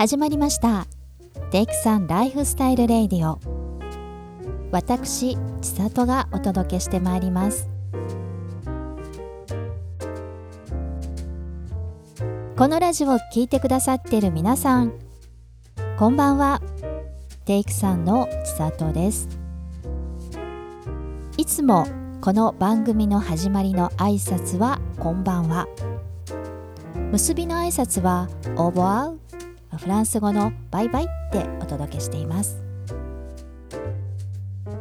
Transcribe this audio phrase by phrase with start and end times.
[0.00, 0.86] 始まりました。
[1.50, 3.38] テイクさんライフスタイルレイディオ。
[4.70, 7.68] 私千里がお届けしてまいります。
[12.56, 14.94] このラジオを聴いてくださっている皆さん
[15.98, 16.62] こんばんは。
[17.44, 19.28] テイクさんの千里です。
[21.36, 21.86] いつも
[22.22, 25.68] この番組の始まりの挨拶はこんばんは。
[27.12, 29.19] 結びの挨拶はオーボアウ
[29.80, 32.62] フランス語のバイバイってお届けしています。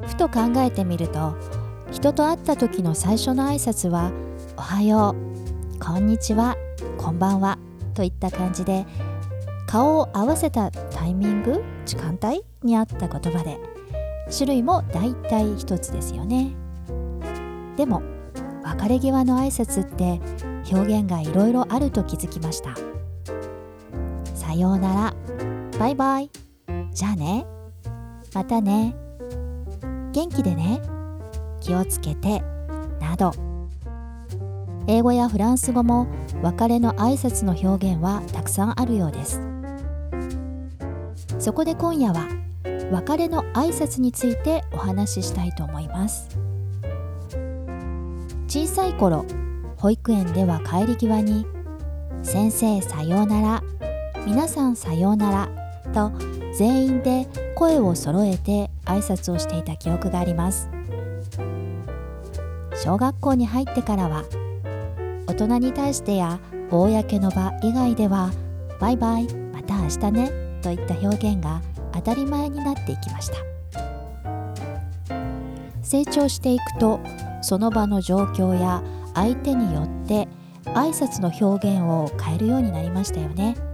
[0.05, 1.37] ふと考えてみると
[1.89, 4.11] 人と会った時の最初の挨拶は
[4.57, 5.15] おはよ
[5.77, 6.57] うこんにちは
[6.97, 7.57] こんばんは
[7.93, 8.85] といった感じで
[9.67, 13.57] 顔を合わせたタイミング時間帯にあった言葉で
[14.29, 16.51] 種類も大体一つですよね。
[17.77, 18.01] でも
[18.65, 20.19] 別れ際の挨拶って
[20.69, 22.98] 表現がいろいろあると気づきました。
[24.49, 25.13] さようなら。
[25.77, 26.31] バイバイ。
[26.91, 27.45] じゃあね。
[28.33, 28.95] またね。
[30.11, 30.81] 元気でね。
[31.61, 32.41] 気をつけて。
[32.99, 33.31] など。
[34.87, 36.07] 英語やフランス語も
[36.41, 39.39] 別れの挨拶の表現はたくさんあるようです。
[41.37, 42.27] そこで今夜は
[42.91, 46.27] 別れの挨拶についてお話ししたいと思います。
[48.47, 49.25] 小さい頃
[49.77, 51.45] 保育園では帰り際に
[52.23, 53.78] 「先生さようなら。
[54.25, 55.69] 皆さんさようなら。
[55.93, 56.11] と
[56.53, 60.69] 全員で声を揃えて挨拶をしていた記憶があります。
[62.75, 64.23] 小学校に入ってからは
[65.27, 66.39] 大人に対してや
[66.69, 68.31] 公の場以外では
[68.79, 70.31] バイバイまた明日ね
[70.61, 71.61] といった表現が
[71.91, 73.37] 当たり前になっていきました。
[75.81, 76.99] 成長していくと
[77.41, 78.83] その場の状況や
[79.15, 80.27] 相手によって
[80.65, 83.68] 挨拶の表現を変えるようになりましたよね。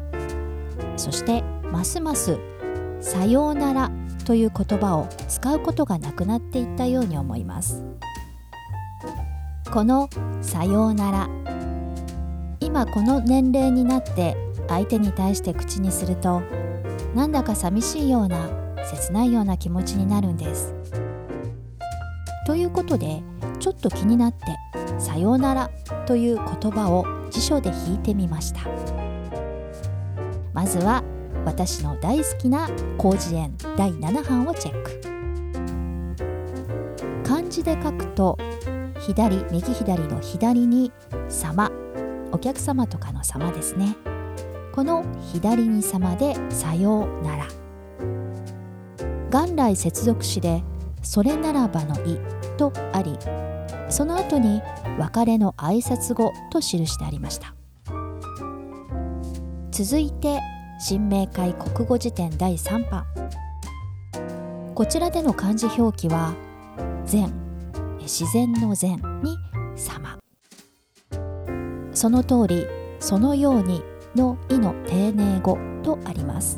[0.98, 2.38] そしてますます
[3.02, 3.92] 「さようなら」
[4.26, 7.84] という言葉を使うことがなくなっていったように思います。
[9.72, 10.10] この
[10.42, 11.30] 「さようなら」
[12.62, 14.36] 今この年齢になって
[14.68, 16.42] 相手に対して口にすると
[17.14, 18.48] なんだか寂しいような
[18.84, 20.74] 切ないような気持ちになるんです。
[22.46, 23.24] ということで
[23.60, 24.38] ちょっと気になって
[24.98, 25.70] 「さようなら」
[26.06, 28.62] という言葉を辞書で引いてみました。
[30.56, 31.04] まずは
[31.46, 32.68] 私の大好きな
[32.98, 35.02] 広辞苑第7版をチェック。
[37.24, 38.38] 漢字で書くと
[39.00, 40.92] 左右左の左に
[41.30, 41.70] 「様」
[42.32, 43.98] お客様とかの様ですね。
[44.74, 47.48] この左に様で「さようなら」
[49.30, 50.64] 元来接続詞で
[51.04, 52.18] 「それならばの意」
[52.58, 53.20] とあり。
[53.90, 54.62] その後に
[54.98, 57.55] 別れの挨拶語と記してありました。
[59.78, 60.40] 続いて
[60.80, 63.06] 新明解国語辞典第3版。
[64.74, 66.34] こちらでの漢字表記は
[67.04, 67.30] 善
[68.00, 69.36] 自然の善に
[69.76, 70.18] 様。
[71.92, 72.66] その通り
[73.02, 73.84] そのように
[74.16, 76.58] の意の丁寧語とあります。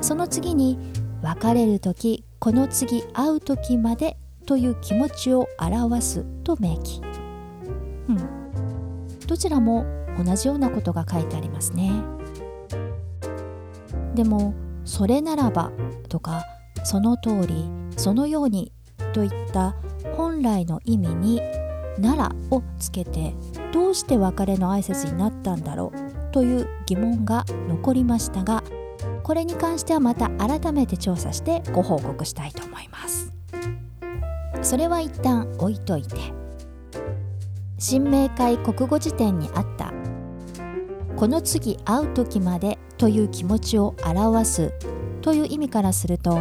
[0.00, 0.78] その次に
[1.22, 7.00] 別れる時この次会う時までという気持ちを表すと明記。
[8.08, 8.16] うん。
[9.26, 11.92] どちらも同じようなことが書いてありますね。
[14.14, 14.54] でも
[14.84, 15.70] 「それならば」
[16.08, 16.44] とか
[16.84, 18.72] 「その通り」「そのように」
[19.12, 19.74] といった
[20.16, 21.40] 本来の意味に
[21.98, 23.34] 「なら」をつけて
[23.72, 28.62] どうして別れの挨拶になったんだろうという疑問が残りましたが
[29.22, 33.32] これに関してはまた改めて調査してご報告したいと思います。
[34.62, 36.16] それは一旦置いといて
[37.78, 39.85] 新明解国語辞典にあった
[41.16, 44.72] この次会う時までという気持ちを表す
[45.22, 46.40] という意味からすると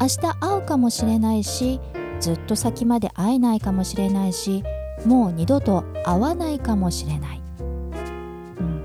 [0.00, 1.80] 明日会うかもしれないし
[2.18, 4.64] ずっと先まで会えないかもしれないし
[5.04, 8.84] もう二度と会わないかもしれない、うん、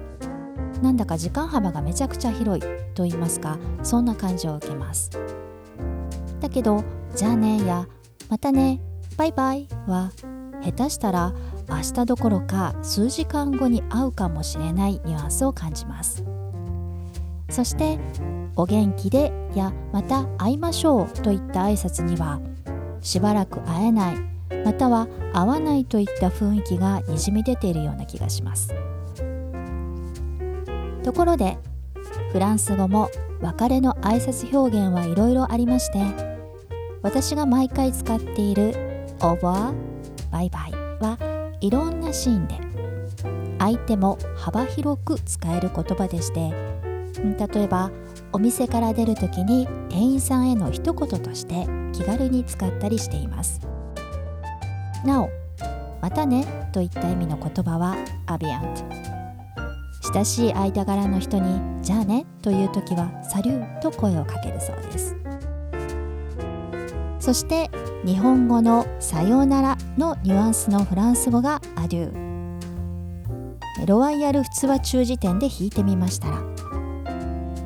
[0.82, 2.64] なんだか時間幅がめちゃくちゃ広い
[2.94, 5.10] と言いますかそんな感じを受けます。
[6.42, 6.84] だけど
[7.16, 7.88] 「じゃあね」や
[8.30, 8.82] 「またね」
[9.18, 10.12] 「バイバイ」は
[10.62, 11.34] 下手したら
[11.70, 16.24] 明日どころか数時間後に会うかもしれないニュアンスを感じます。
[17.50, 18.00] そして
[18.56, 22.40] 「お元気で」や「また会いましょう」といった挨拶には
[23.02, 24.16] しばらく会えない
[24.66, 28.74] または会わないといった雰囲気がにじみ出ているような気がします。
[31.04, 31.58] ところで
[32.32, 33.10] フランス語も
[33.42, 36.00] 別れの挨拶表現はいろいろありまして
[37.02, 38.76] 私が毎回使っている
[39.22, 39.74] 「オーバー」
[40.30, 41.18] 「バイバイ」は
[41.62, 42.56] いろんなシーンで
[43.60, 46.54] 相手も幅広く使える言葉でして
[47.22, 47.92] 例えば
[48.32, 53.60] お店から出る時に店員さんへの一言として気軽に使ったりしています。
[55.04, 55.30] なお
[56.02, 57.96] 「またね」といった意味の言葉は
[58.26, 58.84] アビアント。
[60.14, 65.16] 親しい間柄の人に「じゃあね」という時は「サリュー」と声をかけるそうです。
[67.20, 67.70] そして
[68.06, 76.44] 日本語の「さようなら」のニュアンスのフランス語が「アデュー」ロワイヤル普通話中辞典で引いてみましたら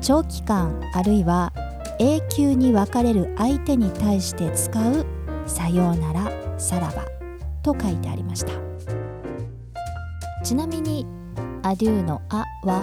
[0.00, 1.52] 長期間あるいは
[1.98, 5.06] 永久に別れる相手に対して使う
[5.46, 7.04] 「さようなら」「さらば」
[7.62, 8.52] と書いてありました。
[10.44, 11.06] ちなみに
[11.64, 12.82] 「アデュー」の「あ」は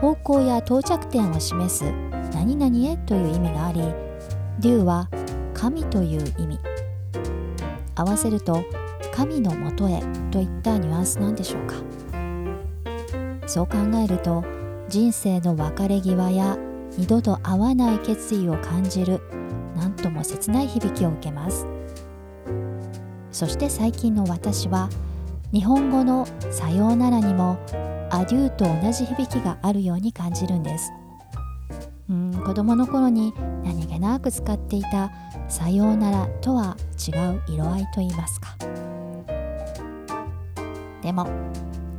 [0.00, 1.84] 方向や到着点を示す
[2.32, 3.80] 「何々へ」という意味があり
[4.60, 5.08] 「デュー」は
[5.56, 6.60] 神という意味。
[7.94, 8.62] 合わせると
[9.14, 11.74] 神のもとへといったニュアンスなんでしょうか。
[13.46, 14.44] そう考えると
[14.88, 16.58] 人生の別れ際や
[16.98, 19.20] 二度と会わない決意を感じる
[19.74, 21.66] 何とも切ない響きを受けます。
[23.32, 24.90] そして最近の私は
[25.52, 27.56] 日本語の「さようなら」にも
[28.10, 30.92] 「アデュー」と同じ響きがあるように感じるんです。
[32.08, 35.10] うん子供の頃に何気なく使っていた
[35.48, 38.56] 「さようなら」とは違う色合いといいますか。
[41.02, 41.26] でも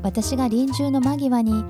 [0.03, 1.63] 私が臨終の間際に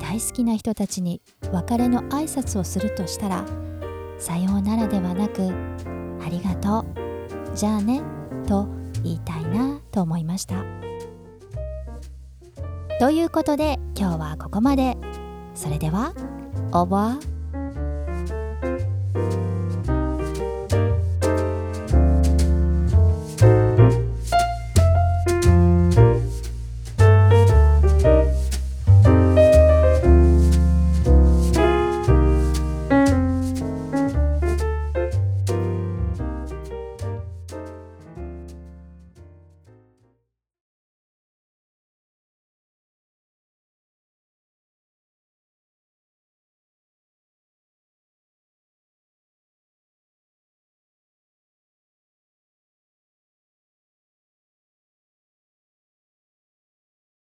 [0.00, 1.20] 大好きな人たちに
[1.52, 3.44] 別れの挨拶をするとしたら
[4.18, 5.42] 「さようなら」ではなく
[6.24, 6.84] 「ありがとう」
[7.54, 8.02] 「じゃあね」
[8.46, 8.66] と
[9.02, 10.56] 言いたいなと思いました。
[12.98, 14.96] ということで今日はここまで。
[15.54, 16.14] それでは
[16.72, 17.29] オーバー